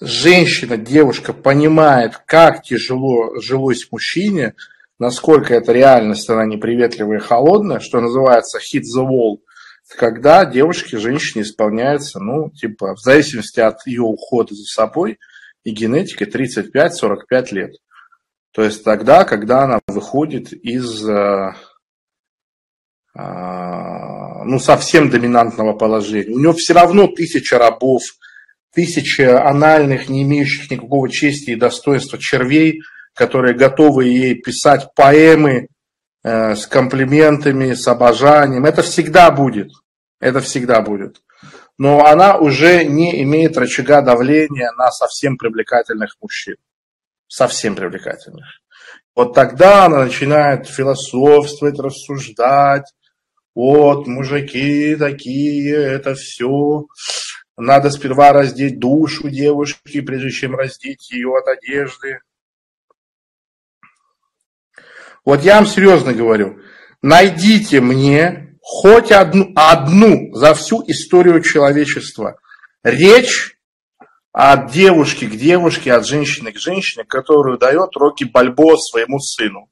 женщина, 0.00 0.76
девушка 0.76 1.32
понимает, 1.32 2.16
как 2.26 2.62
тяжело 2.62 3.40
жилось 3.40 3.88
мужчине, 3.90 4.54
насколько 4.98 5.54
эта 5.54 5.72
реальность, 5.72 6.28
она 6.28 6.44
неприветливая 6.44 7.18
и 7.18 7.20
холодная, 7.20 7.80
что 7.80 8.00
называется 8.00 8.58
hit 8.58 8.82
the 8.96 9.04
wall, 9.04 9.38
когда 9.96 10.44
девушке, 10.44 10.98
женщине 10.98 11.42
исполняется, 11.42 12.18
ну, 12.20 12.50
типа, 12.50 12.94
в 12.94 13.00
зависимости 13.00 13.60
от 13.60 13.86
ее 13.86 14.02
ухода 14.02 14.54
за 14.54 14.64
собой 14.64 15.18
и 15.62 15.70
генетикой 15.70 16.26
35-45 16.26 17.54
лет. 17.54 17.72
То 18.52 18.62
есть 18.62 18.84
тогда, 18.84 19.24
когда 19.24 19.64
она 19.64 19.80
выходит 19.88 20.52
из 20.52 21.06
э, 21.08 21.54
э, 23.16 23.20
ну, 24.44 24.58
совсем 24.58 25.10
доминантного 25.10 25.72
положения. 25.72 26.32
У 26.32 26.38
нее 26.38 26.52
все 26.52 26.72
равно 26.72 27.08
тысяча 27.08 27.58
рабов, 27.58 28.02
тысяча 28.74 29.46
анальных, 29.46 30.08
не 30.08 30.22
имеющих 30.22 30.70
никакого 30.70 31.08
чести 31.08 31.50
и 31.50 31.56
достоинства 31.56 32.18
червей, 32.18 32.80
которые 33.14 33.54
готовы 33.54 34.06
ей 34.06 34.34
писать 34.34 34.88
поэмы 34.94 35.68
э, 36.22 36.56
с 36.56 36.66
комплиментами, 36.66 37.74
с 37.74 37.86
обожанием. 37.88 38.64
Это 38.64 38.82
всегда 38.82 39.30
будет. 39.30 39.70
Это 40.20 40.40
всегда 40.40 40.80
будет. 40.80 41.22
Но 41.78 42.04
она 42.04 42.36
уже 42.36 42.84
не 42.84 43.22
имеет 43.22 43.56
рычага 43.56 44.02
давления 44.02 44.70
на 44.76 44.90
совсем 44.90 45.36
привлекательных 45.36 46.16
мужчин 46.20 46.56
совсем 47.34 47.74
привлекательных. 47.74 48.46
Вот 49.14 49.34
тогда 49.34 49.86
она 49.86 50.04
начинает 50.04 50.66
философствовать, 50.66 51.78
рассуждать. 51.78 52.92
Вот, 53.54 54.06
мужики 54.06 54.96
такие, 54.96 55.76
это 55.76 56.14
все. 56.14 56.86
Надо 57.56 57.90
сперва 57.90 58.32
раздеть 58.32 58.80
душу 58.80 59.28
девушки, 59.28 60.00
прежде 60.00 60.30
чем 60.30 60.56
раздеть 60.56 61.10
ее 61.12 61.36
от 61.36 61.46
одежды. 61.46 62.20
Вот 65.24 65.42
я 65.42 65.56
вам 65.56 65.66
серьезно 65.66 66.12
говорю, 66.12 66.60
найдите 67.00 67.80
мне 67.80 68.58
хоть 68.60 69.12
одну, 69.12 69.52
одну 69.54 70.34
за 70.34 70.54
всю 70.54 70.82
историю 70.86 71.40
человечества 71.42 72.38
речь 72.82 73.56
от 74.32 74.72
девушки 74.72 75.26
к 75.26 75.36
девушке, 75.36 75.92
от 75.92 76.06
женщины 76.06 76.50
к 76.50 76.58
женщине, 76.58 77.04
которую 77.04 77.56
дает 77.56 77.96
Рокки 77.96 78.24
Бальбо 78.24 78.76
своему 78.76 79.20
сыну. 79.20 79.70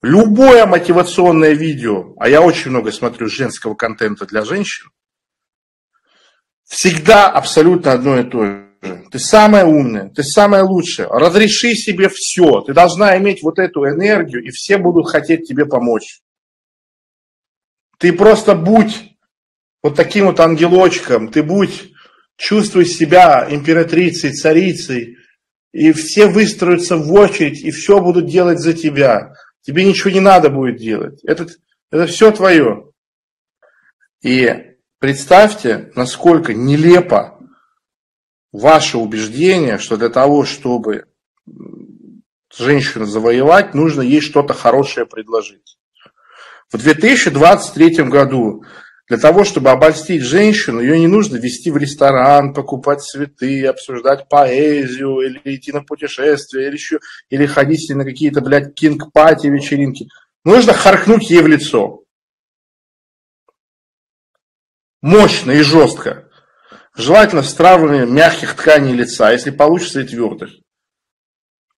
Любое 0.00 0.66
мотивационное 0.66 1.52
видео, 1.52 2.14
а 2.18 2.28
я 2.28 2.40
очень 2.40 2.70
много 2.70 2.90
смотрю 2.90 3.28
женского 3.28 3.74
контента 3.74 4.26
для 4.26 4.44
женщин, 4.44 4.90
всегда 6.72 7.30
абсолютно 7.30 7.92
одно 7.92 8.18
и 8.18 8.24
то 8.24 8.44
же. 8.46 8.68
Ты 9.12 9.18
самая 9.18 9.64
умная, 9.66 10.08
ты 10.08 10.24
самая 10.24 10.64
лучшая. 10.64 11.06
Разреши 11.06 11.74
себе 11.74 12.08
все. 12.08 12.62
Ты 12.62 12.72
должна 12.72 13.16
иметь 13.18 13.42
вот 13.42 13.58
эту 13.58 13.86
энергию, 13.86 14.42
и 14.42 14.48
все 14.50 14.78
будут 14.78 15.08
хотеть 15.08 15.46
тебе 15.46 15.66
помочь. 15.66 16.22
Ты 17.98 18.12
просто 18.12 18.54
будь 18.54 19.16
вот 19.82 19.94
таким 19.94 20.26
вот 20.26 20.40
ангелочком, 20.40 21.28
ты 21.28 21.42
будь 21.42 21.92
чувствуй 22.36 22.86
себя 22.86 23.46
императрицей, 23.48 24.32
царицей, 24.32 25.18
и 25.72 25.92
все 25.92 26.26
выстроятся 26.26 26.96
в 26.96 27.12
очередь, 27.12 27.62
и 27.62 27.70
все 27.70 28.00
будут 28.00 28.26
делать 28.26 28.60
за 28.60 28.72
тебя. 28.72 29.34
Тебе 29.60 29.84
ничего 29.84 30.10
не 30.10 30.20
надо 30.20 30.48
будет 30.48 30.78
делать. 30.78 31.22
Это, 31.24 31.46
это 31.90 32.06
все 32.06 32.32
твое. 32.32 32.90
И 34.22 34.71
представьте, 35.02 35.90
насколько 35.96 36.54
нелепо 36.54 37.36
ваше 38.52 38.98
убеждение, 38.98 39.78
что 39.78 39.96
для 39.96 40.10
того, 40.10 40.44
чтобы 40.44 41.06
женщину 42.56 43.06
завоевать, 43.06 43.74
нужно 43.74 44.02
ей 44.02 44.20
что-то 44.20 44.54
хорошее 44.54 45.04
предложить. 45.06 45.76
В 46.70 46.78
2023 46.78 48.04
году 48.04 48.62
для 49.08 49.18
того, 49.18 49.42
чтобы 49.42 49.70
обольстить 49.70 50.22
женщину, 50.22 50.80
ее 50.80 51.00
не 51.00 51.08
нужно 51.08 51.36
вести 51.36 51.72
в 51.72 51.76
ресторан, 51.76 52.54
покупать 52.54 53.02
цветы, 53.02 53.66
обсуждать 53.66 54.28
поэзию, 54.28 55.18
или 55.18 55.40
идти 55.56 55.72
на 55.72 55.82
путешествие, 55.82 56.68
или 56.68 56.74
еще, 56.74 57.00
или 57.28 57.46
ходить 57.46 57.90
на 57.90 58.04
какие-то, 58.04 58.40
блядь, 58.40 58.74
kink-party 58.74 59.48
вечеринки. 59.48 60.06
Нужно 60.44 60.72
харкнуть 60.72 61.28
ей 61.28 61.42
в 61.42 61.48
лицо. 61.48 62.01
Мощно 65.02 65.50
и 65.50 65.62
жестко. 65.62 66.28
Желательно 66.94 67.42
с 67.42 67.52
травмами 67.54 68.06
мягких 68.06 68.54
тканей 68.54 68.94
лица, 68.94 69.32
если 69.32 69.50
получится 69.50 70.00
и 70.00 70.06
твердых. 70.06 70.50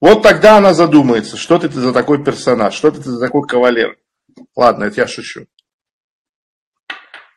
Вот 0.01 0.23
тогда 0.23 0.59
она 0.59 0.75
задумается, 0.75 1.39
что 1.39 1.59
ты 1.59 1.71
за 1.71 1.93
такой 1.93 2.23
персонаж, 2.23 2.75
что 2.75 2.91
ты 2.91 3.01
за 3.01 3.19
такой 3.19 3.47
кавалер. 3.49 3.97
Ладно, 4.55 4.85
это 4.85 5.01
я 5.01 5.07
шучу. 5.07 5.47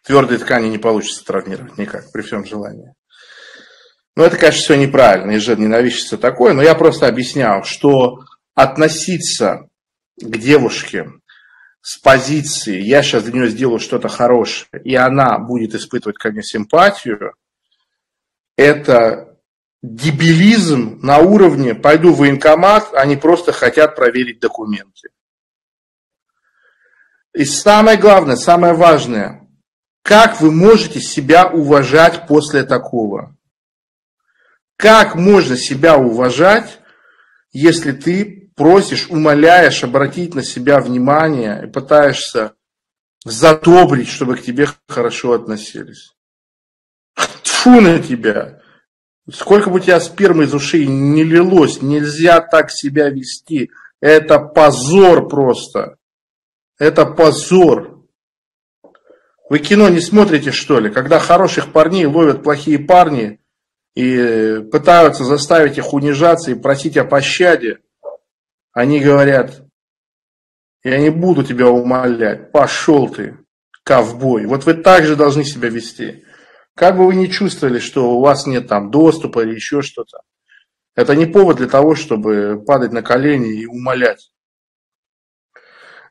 Твердые 0.03 0.39
ткани 0.39 0.67
не 0.67 0.77
получится 0.77 1.23
травмировать 1.23 1.77
никак, 1.77 2.11
при 2.11 2.21
всем 2.21 2.45
желании. 2.45 2.93
Ну, 4.17 4.23
это, 4.23 4.35
конечно, 4.37 4.61
все 4.61 4.75
неправильно, 4.75 5.31
и 5.31 5.37
же 5.37 5.55
ненавидится 5.55 6.17
такое, 6.17 6.53
но 6.53 6.63
я 6.63 6.75
просто 6.75 7.07
объяснял, 7.07 7.63
что 7.63 8.23
относиться 8.55 9.69
к 10.17 10.37
девушке 10.37 11.07
с 11.87 11.97
позиции 11.99 12.81
«я 12.81 13.01
сейчас 13.01 13.23
для 13.23 13.31
нее 13.31 13.47
сделаю 13.47 13.79
что-то 13.79 14.09
хорошее», 14.09 14.67
и 14.83 14.93
она 14.95 15.39
будет 15.39 15.73
испытывать 15.73 16.17
ко 16.17 16.31
мне 16.31 16.43
симпатию, 16.43 17.33
это 18.57 19.39
дебилизм 19.81 20.99
на 21.01 21.19
уровне 21.19 21.75
«пойду 21.75 22.11
в 22.11 22.17
военкомат», 22.17 22.93
они 22.93 23.15
просто 23.15 23.53
хотят 23.53 23.95
проверить 23.95 24.41
документы. 24.41 25.11
И 27.33 27.45
самое 27.45 27.97
главное, 27.97 28.35
самое 28.35 28.73
важное, 28.73 29.47
как 30.01 30.41
вы 30.41 30.51
можете 30.51 30.99
себя 30.99 31.47
уважать 31.47 32.27
после 32.27 32.65
такого? 32.65 33.33
Как 34.75 35.15
можно 35.15 35.55
себя 35.55 35.97
уважать, 35.97 36.81
если 37.53 37.93
ты 37.93 38.46
просишь, 38.57 39.07
умоляешь 39.09 39.83
обратить 39.83 40.35
на 40.35 40.43
себя 40.43 40.81
внимание 40.81 41.63
и 41.63 41.71
пытаешься 41.71 42.55
задобрить, 43.23 44.09
чтобы 44.09 44.35
к 44.35 44.41
тебе 44.41 44.67
хорошо 44.89 45.33
относились? 45.33 46.13
Тьфу 47.43 47.79
на 47.79 47.99
тебя! 47.99 48.61
Сколько 49.31 49.69
бы 49.69 49.77
у 49.77 49.79
тебя 49.79 49.99
спермы 49.99 50.45
из 50.45 50.53
ушей 50.53 50.87
не 50.87 51.23
лилось, 51.23 51.81
нельзя 51.81 52.39
так 52.39 52.71
себя 52.71 53.09
вести. 53.09 53.71
Это 54.01 54.39
позор 54.39 55.27
просто. 55.27 55.97
Это 56.79 57.05
позор. 57.05 58.05
Вы 59.49 59.59
кино 59.59 59.89
не 59.89 59.99
смотрите, 59.99 60.51
что 60.51 60.79
ли? 60.79 60.89
Когда 60.89 61.19
хороших 61.19 61.71
парней 61.71 62.05
ловят 62.05 62.43
плохие 62.43 62.79
парни 62.79 63.39
и 63.95 64.61
пытаются 64.71 65.25
заставить 65.25 65.77
их 65.77 65.93
унижаться 65.93 66.51
и 66.51 66.55
просить 66.55 66.97
о 66.97 67.03
пощаде, 67.03 67.79
они 68.77 68.99
говорят, 68.99 69.63
я 70.83 70.99
не 70.99 71.09
буду 71.09 71.43
тебя 71.43 71.67
умолять, 71.67 72.51
пошел 72.51 73.09
ты, 73.09 73.39
ковбой. 73.83 74.45
Вот 74.45 74.65
вы 74.65 74.75
так 74.75 75.03
же 75.03 75.15
должны 75.15 75.43
себя 75.43 75.67
вести. 75.67 76.23
Как 76.75 76.95
бы 76.95 77.07
вы 77.07 77.15
ни 77.15 77.25
чувствовали, 77.25 77.79
что 77.79 78.11
у 78.11 78.21
вас 78.21 78.45
нет 78.45 78.67
там 78.67 78.91
доступа 78.91 79.39
или 79.39 79.55
еще 79.55 79.81
что-то, 79.81 80.19
это 80.93 81.15
не 81.15 81.25
повод 81.25 81.57
для 81.57 81.67
того, 81.67 81.95
чтобы 81.95 82.63
падать 82.67 82.91
на 82.91 83.01
колени 83.01 83.51
и 83.51 83.65
умолять. 83.65 84.31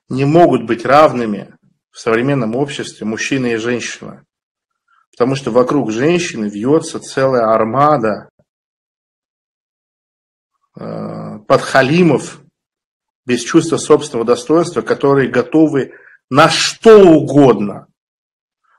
Не 0.09 0.25
могут 0.25 0.66
быть 0.66 0.84
равными 0.84 1.54
в 1.93 2.00
современном 2.00 2.56
обществе 2.56 3.06
мужчина 3.06 3.47
и 3.47 3.56
женщина. 3.59 4.25
Потому 5.12 5.37
что 5.37 5.53
вокруг 5.53 5.93
женщины 5.93 6.47
вьется 6.48 6.98
целая 6.98 7.44
армада 7.44 8.28
э, 10.77 11.39
подхалимов 11.47 12.42
без 13.26 13.42
чувства 13.42 13.76
собственного 13.76 14.24
достоинства, 14.24 14.82
которые 14.82 15.28
готовы 15.28 15.92
на 16.30 16.48
что 16.48 17.00
угодно 17.02 17.88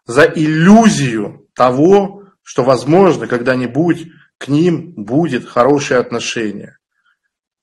за 0.05 0.23
иллюзию 0.23 1.47
того, 1.53 2.23
что, 2.41 2.63
возможно, 2.63 3.27
когда-нибудь 3.27 4.07
к 4.37 4.47
ним 4.47 4.93
будет 4.95 5.47
хорошее 5.47 5.99
отношение. 5.99 6.77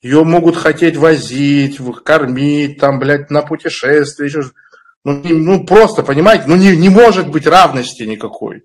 Ее 0.02 0.24
могут 0.24 0.56
хотеть 0.56 0.96
возить, 0.96 1.80
кормить, 2.04 2.78
там, 2.78 2.98
блядь, 2.98 3.30
на 3.30 3.40
путешествие, 3.40 4.28
еще 4.28 4.42
ну, 5.04 5.20
ну 5.22 5.64
просто, 5.64 6.02
понимаете, 6.02 6.44
ну 6.46 6.56
не, 6.56 6.76
не 6.76 6.88
может 6.88 7.28
быть 7.28 7.46
равности 7.46 8.02
никакой. 8.02 8.64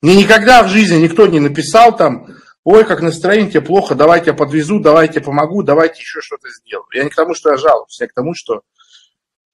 Мне 0.00 0.16
никогда 0.16 0.62
в 0.62 0.68
жизни 0.68 0.96
никто 0.96 1.26
не 1.26 1.40
написал 1.40 1.96
там, 1.96 2.28
ой, 2.64 2.84
как 2.84 3.00
настроение 3.00 3.50
тебе 3.50 3.60
плохо, 3.62 3.94
давайте 3.94 4.30
я 4.30 4.34
подвезу, 4.34 4.80
давайте 4.80 5.20
я 5.20 5.24
помогу, 5.24 5.62
давайте 5.62 6.00
еще 6.00 6.20
что-то 6.20 6.48
сделаю. 6.50 6.86
Я 6.92 7.04
не 7.04 7.10
к 7.10 7.14
тому, 7.14 7.34
что 7.34 7.50
я 7.50 7.56
жалуюсь, 7.56 8.00
я 8.00 8.06
к 8.06 8.14
тому, 8.14 8.34
что 8.34 8.62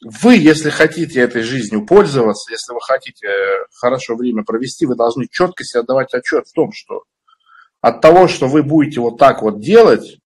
вы, 0.01 0.37
если 0.37 0.71
хотите 0.71 1.21
этой 1.21 1.43
жизнью 1.43 1.85
пользоваться, 1.85 2.53
если 2.53 2.73
вы 2.73 2.81
хотите 2.81 3.27
э, 3.27 3.67
хорошо 3.75 4.15
время 4.15 4.45
провести, 4.45 4.87
вы 4.87 4.95
должны 4.95 5.27
четко 5.29 5.65
себе 5.65 5.81
отдавать 5.81 6.15
отчет 6.15 6.47
в 6.47 6.53
том, 6.53 6.71
что 6.73 7.03
от 7.81 8.01
того, 8.01 8.29
что 8.29 8.47
вы 8.47 8.63
будете 8.63 9.01
вот 9.01 9.19
так 9.19 9.43
вот 9.43 9.61
делать, 9.61 10.19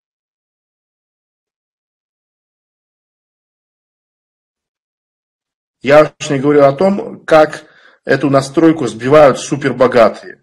я 5.82 6.14
уж 6.20 6.30
не 6.30 6.40
говорю 6.40 6.66
о 6.66 6.74
том, 6.74 7.24
как 7.24 7.66
эту 8.04 8.30
настройку 8.30 8.88
сбивают 8.88 9.40
супербогатые. 9.40 10.41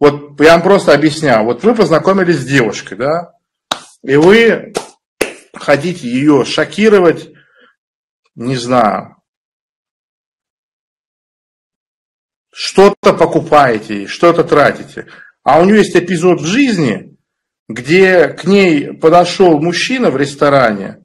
Вот 0.00 0.40
я 0.40 0.52
вам 0.52 0.62
просто 0.62 0.92
объясняю. 0.92 1.44
Вот 1.44 1.62
вы 1.62 1.74
познакомились 1.74 2.40
с 2.40 2.44
девушкой, 2.44 2.96
да, 2.96 3.32
и 4.02 4.16
вы 4.16 4.72
хотите 5.54 6.08
ее 6.08 6.44
шокировать, 6.44 7.30
не 8.34 8.56
знаю, 8.56 9.16
что-то 12.52 13.12
покупаете, 13.14 14.06
что-то 14.06 14.44
тратите. 14.44 15.06
А 15.42 15.60
у 15.60 15.64
нее 15.64 15.78
есть 15.78 15.96
эпизод 15.96 16.40
в 16.40 16.46
жизни, 16.46 17.16
где 17.68 18.28
к 18.28 18.44
ней 18.44 18.92
подошел 18.92 19.60
мужчина 19.60 20.10
в 20.10 20.16
ресторане 20.16 21.02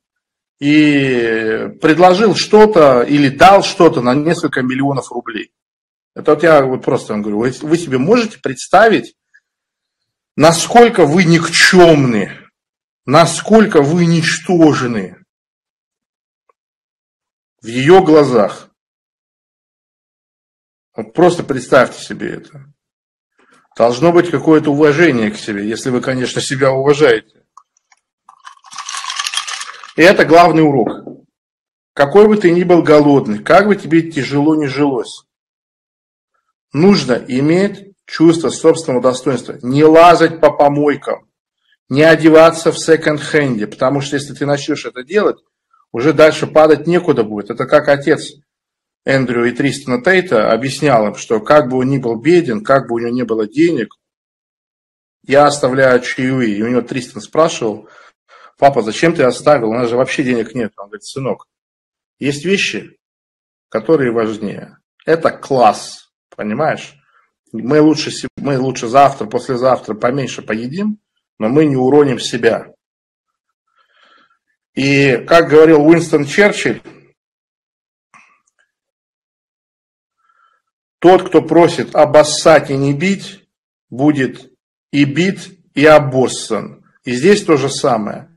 и 0.60 1.70
предложил 1.82 2.36
что-то 2.36 3.02
или 3.02 3.30
дал 3.30 3.64
что-то 3.64 4.02
на 4.02 4.14
несколько 4.14 4.62
миллионов 4.62 5.12
рублей. 5.12 5.52
Это 6.20 6.34
вот 6.34 6.44
я 6.44 6.62
вот 6.62 6.84
просто 6.84 7.14
вам 7.14 7.22
говорю, 7.22 7.40
вы, 7.40 7.52
вы 7.62 7.78
себе 7.78 7.98
можете 7.98 8.40
представить, 8.40 9.16
насколько 10.36 11.06
вы 11.06 11.24
никчемны, 11.24 12.38
насколько 13.06 13.82
вы 13.82 14.06
ничтожны 14.06 15.24
в 17.62 17.68
ее 17.68 18.04
глазах. 18.04 18.70
Вот 20.94 21.14
просто 21.14 21.44
представьте 21.44 22.04
себе 22.04 22.34
это. 22.34 22.66
Должно 23.78 24.12
быть 24.12 24.30
какое-то 24.30 24.72
уважение 24.72 25.32
к 25.32 25.38
себе, 25.38 25.70
если 25.70 25.90
вы, 25.90 26.02
конечно, 26.02 26.42
себя 26.42 26.74
уважаете. 26.74 27.46
И 29.96 30.02
это 30.02 30.26
главный 30.26 30.64
урок. 30.64 30.90
Какой 31.94 32.28
бы 32.28 32.36
ты 32.36 32.52
ни 32.52 32.64
был 32.64 32.84
голодный, 32.84 33.40
как 33.42 33.68
бы 33.68 33.78
тебе 33.78 34.12
тяжело 34.12 34.58
не 34.58 34.68
жилось, 34.68 35.29
нужно 36.74 37.14
иметь 37.28 37.94
чувство 38.06 38.50
собственного 38.50 39.04
достоинства, 39.04 39.58
не 39.62 39.84
лазать 39.84 40.40
по 40.40 40.52
помойкам, 40.52 41.30
не 41.90 42.04
одеваться 42.04 42.72
в 42.72 42.80
секонд-хенде, 42.80 43.68
потому 43.68 44.02
что 44.02 44.16
если 44.16 44.34
ты 44.34 44.46
начнешь 44.46 44.86
это 44.86 45.04
делать, 45.04 45.38
уже 45.92 46.14
дальше 46.14 46.48
падать 46.48 46.88
некуда 46.88 47.24
будет. 47.24 47.50
Это 47.50 47.66
как 47.66 47.88
отец 47.88 48.34
Эндрю 49.06 49.46
и 49.46 49.52
Тристона 49.52 50.04
Тейта 50.04 50.52
объяснял 50.52 51.08
им, 51.08 51.16
что 51.16 51.40
как 51.40 51.70
бы 51.70 51.78
он 51.78 51.88
ни 51.88 51.98
был 51.98 52.16
беден, 52.16 52.64
как 52.64 52.88
бы 52.88 52.96
у 52.96 53.00
него 53.00 53.10
не 53.10 53.24
было 53.24 53.48
денег, 53.48 53.96
я 55.24 55.46
оставляю 55.46 56.02
чаевые. 56.02 56.56
И 56.56 56.62
у 56.62 56.68
него 56.68 56.82
Тристон 56.82 57.22
спрашивал, 57.22 57.88
папа, 58.58 58.82
зачем 58.82 59.16
ты 59.16 59.24
оставил? 59.24 59.70
У 59.70 59.74
нас 59.74 59.90
же 59.90 59.98
вообще 59.98 60.24
денег 60.24 60.54
нет. 60.54 60.74
Он 60.78 60.88
говорит, 60.88 61.04
сынок, 61.04 61.48
есть 62.20 62.46
вещи, 62.46 62.98
которые 63.70 64.12
важнее. 64.12 64.78
Это 65.06 65.32
класс, 65.32 66.09
понимаешь? 66.40 66.96
Мы 67.52 67.82
лучше, 67.82 68.12
мы 68.38 68.58
лучше 68.58 68.88
завтра, 68.88 69.26
послезавтра 69.26 69.94
поменьше 69.94 70.42
поедим, 70.42 70.98
но 71.38 71.50
мы 71.50 71.66
не 71.66 71.76
уроним 71.76 72.18
себя. 72.18 72.74
И, 74.74 75.18
как 75.28 75.50
говорил 75.50 75.86
Уинстон 75.86 76.24
Черчилль, 76.24 76.82
тот, 81.00 81.28
кто 81.28 81.42
просит 81.42 81.94
обоссать 81.94 82.70
и 82.70 82.78
не 82.78 82.94
бить, 82.94 83.46
будет 83.90 84.50
и 84.92 85.04
бит, 85.04 85.60
и 85.74 85.86
обоссан. 85.86 86.86
И 87.04 87.12
здесь 87.12 87.44
то 87.44 87.58
же 87.58 87.70
самое. 87.70 88.30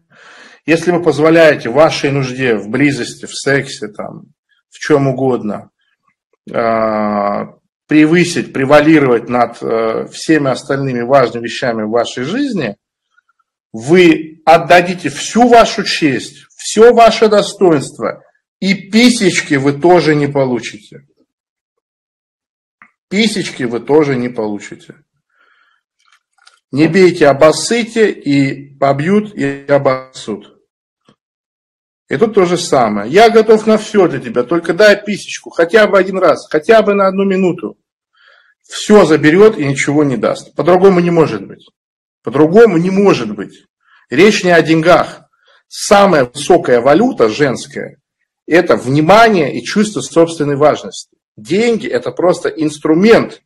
Если 0.66 0.90
вы 0.90 1.04
позволяете 1.04 1.68
вашей 1.68 2.10
нужде 2.10 2.56
в 2.56 2.68
близости, 2.68 3.26
в 3.26 3.34
сексе, 3.34 3.86
там, 3.86 4.24
в 4.70 4.78
чем 4.80 5.06
угодно, 5.06 5.70
э, 6.50 7.61
превысить, 7.86 8.52
превалировать 8.52 9.28
над 9.28 9.62
э, 9.62 10.06
всеми 10.12 10.50
остальными 10.50 11.02
важными 11.02 11.44
вещами 11.44 11.82
в 11.82 11.90
вашей 11.90 12.24
жизни, 12.24 12.76
вы 13.72 14.42
отдадите 14.44 15.08
всю 15.08 15.48
вашу 15.48 15.82
честь, 15.82 16.46
все 16.56 16.92
ваше 16.92 17.28
достоинство, 17.28 18.22
и 18.60 18.74
писечки 18.90 19.54
вы 19.54 19.72
тоже 19.72 20.14
не 20.14 20.26
получите. 20.28 21.06
Писечки 23.08 23.64
вы 23.64 23.80
тоже 23.80 24.16
не 24.16 24.28
получите. 24.28 24.94
Не 26.70 26.88
бейте, 26.88 27.26
обоссыте, 27.26 28.10
и 28.10 28.74
побьют, 28.78 29.34
и 29.34 29.66
обоссут. 29.68 30.61
И 32.12 32.16
тут 32.18 32.34
то 32.34 32.44
же 32.44 32.58
самое. 32.58 33.10
Я 33.10 33.30
готов 33.30 33.66
на 33.66 33.78
все 33.78 34.06
для 34.06 34.20
тебя, 34.20 34.42
только 34.42 34.74
дай 34.74 35.02
писечку, 35.02 35.48
хотя 35.48 35.86
бы 35.86 35.98
один 35.98 36.18
раз, 36.18 36.46
хотя 36.50 36.82
бы 36.82 36.92
на 36.92 37.06
одну 37.06 37.24
минуту. 37.24 37.78
Все 38.68 39.06
заберет 39.06 39.56
и 39.56 39.64
ничего 39.64 40.04
не 40.04 40.18
даст. 40.18 40.54
По-другому 40.54 41.00
не 41.00 41.10
может 41.10 41.46
быть. 41.46 41.66
По-другому 42.22 42.76
не 42.76 42.90
может 42.90 43.34
быть. 43.34 43.64
Речь 44.10 44.44
не 44.44 44.50
о 44.50 44.60
деньгах. 44.60 45.22
Самая 45.68 46.26
высокая 46.26 46.82
валюта 46.82 47.30
женская– 47.30 47.96
это 48.46 48.76
внимание 48.76 49.58
и 49.58 49.64
чувство 49.64 50.02
собственной 50.02 50.56
важности. 50.56 51.16
Деньги– 51.38 51.86
это 51.88 52.10
просто 52.10 52.50
инструмент 52.50 53.40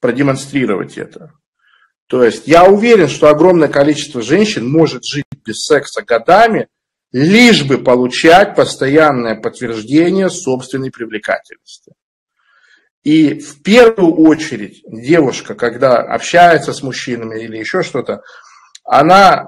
продемонстрировать 0.00 0.96
это. 0.96 1.32
То 2.06 2.22
есть 2.22 2.46
я 2.46 2.66
уверен, 2.66 3.08
что 3.08 3.30
огромное 3.30 3.66
количество 3.66 4.22
женщин 4.22 4.70
может 4.70 5.04
жить 5.04 5.24
без 5.44 5.64
секса 5.64 6.02
годами, 6.02 6.68
лишь 7.16 7.64
бы 7.64 7.78
получать 7.78 8.54
постоянное 8.54 9.40
подтверждение 9.40 10.28
собственной 10.28 10.90
привлекательности. 10.90 11.92
И 13.04 13.38
в 13.40 13.62
первую 13.62 14.16
очередь 14.16 14.82
девушка, 14.86 15.54
когда 15.54 15.96
общается 15.96 16.74
с 16.74 16.82
мужчинами 16.82 17.42
или 17.42 17.56
еще 17.56 17.82
что-то, 17.82 18.20
она, 18.84 19.46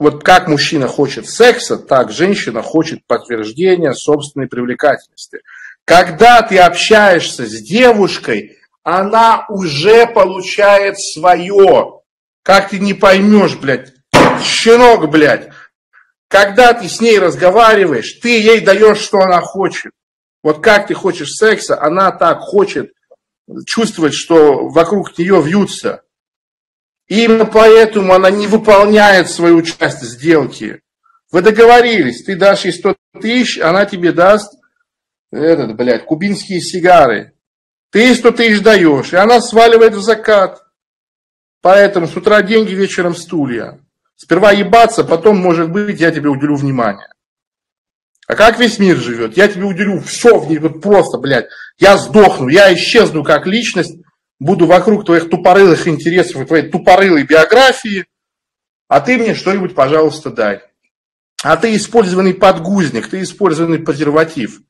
вот 0.00 0.24
как 0.24 0.48
мужчина 0.48 0.88
хочет 0.88 1.28
секса, 1.28 1.76
так 1.76 2.10
женщина 2.10 2.62
хочет 2.62 3.06
подтверждения 3.06 3.92
собственной 3.92 4.48
привлекательности. 4.48 5.38
Когда 5.84 6.42
ты 6.42 6.58
общаешься 6.58 7.46
с 7.46 7.62
девушкой, 7.62 8.58
она 8.82 9.46
уже 9.48 10.04
получает 10.08 10.98
свое. 10.98 12.00
Как 12.42 12.70
ты 12.70 12.80
не 12.80 12.94
поймешь, 12.94 13.54
блядь, 13.54 13.92
щенок, 14.42 15.08
блядь. 15.08 15.50
Когда 16.28 16.74
ты 16.74 16.88
с 16.88 17.00
ней 17.00 17.18
разговариваешь, 17.18 18.18
ты 18.20 18.40
ей 18.40 18.60
даешь, 18.60 18.98
что 18.98 19.18
она 19.18 19.40
хочет. 19.40 19.92
Вот 20.42 20.62
как 20.62 20.86
ты 20.86 20.94
хочешь 20.94 21.32
секса, 21.32 21.80
она 21.80 22.10
так 22.12 22.40
хочет 22.40 22.92
чувствовать, 23.66 24.14
что 24.14 24.68
вокруг 24.68 25.16
нее 25.18 25.40
вьются. 25.42 26.02
Именно 27.08 27.46
поэтому 27.46 28.12
она 28.12 28.30
не 28.30 28.46
выполняет 28.46 29.30
свою 29.30 29.62
часть 29.62 30.02
сделки. 30.02 30.82
Вы 31.30 31.40
договорились, 31.40 32.24
ты 32.24 32.36
дашь 32.36 32.66
ей 32.66 32.72
100 32.72 32.96
тысяч, 33.20 33.58
она 33.58 33.86
тебе 33.86 34.12
даст 34.12 34.52
этот, 35.32 35.74
блядь, 35.76 36.04
кубинские 36.04 36.60
сигары. 36.60 37.32
Ты 37.90 38.00
ей 38.00 38.14
100 38.14 38.30
тысяч 38.32 38.60
даешь, 38.60 39.12
и 39.14 39.16
она 39.16 39.40
сваливает 39.40 39.94
в 39.94 40.02
закат. 40.02 40.62
Поэтому 41.62 42.06
с 42.06 42.16
утра 42.16 42.42
деньги, 42.42 42.74
вечером 42.74 43.14
стулья. 43.14 43.80
Сперва 44.18 44.50
ебаться, 44.50 45.04
потом, 45.04 45.38
может 45.38 45.70
быть, 45.70 46.00
я 46.00 46.10
тебе 46.10 46.28
уделю 46.28 46.56
внимание. 46.56 47.08
А 48.26 48.34
как 48.34 48.58
весь 48.58 48.80
мир 48.80 48.96
живет? 48.96 49.36
Я 49.36 49.46
тебе 49.46 49.64
уделю 49.64 50.00
все 50.00 50.38
в 50.38 50.50
ней, 50.50 50.58
вот 50.58 50.82
просто, 50.82 51.18
блядь. 51.18 51.46
Я 51.78 51.96
сдохну, 51.96 52.48
я 52.48 52.74
исчезну 52.74 53.22
как 53.22 53.46
личность, 53.46 53.96
буду 54.40 54.66
вокруг 54.66 55.06
твоих 55.06 55.30
тупорылых 55.30 55.86
интересов 55.86 56.42
и 56.42 56.46
твоей 56.46 56.68
тупорылой 56.68 57.22
биографии, 57.22 58.06
а 58.88 59.00
ты 59.00 59.18
мне 59.18 59.36
что-нибудь, 59.36 59.76
пожалуйста, 59.76 60.30
дай. 60.30 60.62
А 61.44 61.56
ты 61.56 61.76
использованный 61.76 62.34
подгузник, 62.34 63.08
ты 63.08 63.22
использованный 63.22 63.78
презерватив. 63.78 64.62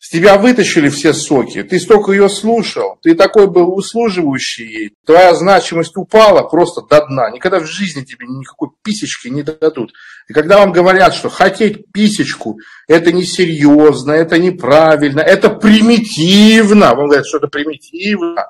С 0.00 0.08
тебя 0.08 0.38
вытащили 0.38 0.88
все 0.88 1.12
соки, 1.12 1.62
ты 1.62 1.78
столько 1.78 2.12
ее 2.12 2.30
слушал, 2.30 2.98
ты 3.02 3.14
такой 3.14 3.48
был 3.48 3.76
услуживающий 3.76 4.64
ей, 4.64 4.94
твоя 5.04 5.34
значимость 5.34 5.94
упала 5.94 6.42
просто 6.48 6.80
до 6.80 7.04
дна, 7.06 7.30
никогда 7.30 7.60
в 7.60 7.66
жизни 7.66 8.02
тебе 8.02 8.26
никакой 8.26 8.70
писечки 8.82 9.28
не 9.28 9.42
дадут. 9.42 9.92
И 10.26 10.32
когда 10.32 10.56
вам 10.56 10.72
говорят, 10.72 11.14
что 11.14 11.28
хотеть 11.28 11.92
писечку, 11.92 12.58
это 12.88 13.12
несерьезно, 13.12 14.12
это 14.12 14.38
неправильно, 14.38 15.20
это 15.20 15.50
примитивно, 15.50 16.94
вам 16.94 17.08
говорят, 17.08 17.26
что 17.26 17.36
это 17.36 17.48
примитивно, 17.48 18.46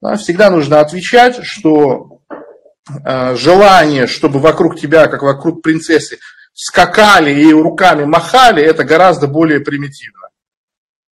да, 0.00 0.16
всегда 0.16 0.48
нужно 0.48 0.80
отвечать, 0.80 1.44
что 1.44 2.20
э, 3.04 3.36
желание, 3.36 4.06
чтобы 4.06 4.38
вокруг 4.38 4.80
тебя, 4.80 5.08
как 5.08 5.22
вокруг 5.22 5.62
принцессы, 5.62 6.20
скакали 6.54 7.38
и 7.38 7.52
руками 7.52 8.04
махали, 8.04 8.62
это 8.62 8.84
гораздо 8.84 9.26
более 9.26 9.60
примитивно. 9.60 10.23